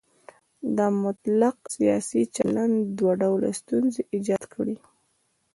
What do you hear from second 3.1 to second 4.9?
ډوله ستونزې ایجاد کړي.